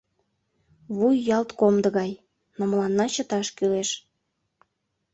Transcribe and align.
Вуй 0.97 1.15
ялт 1.37 1.49
комдо 1.59 1.89
гай, 1.97 2.11
но 2.57 2.63
мыланна 2.71 3.05
чыташ 3.13 3.47
кӱлеш. 3.57 3.89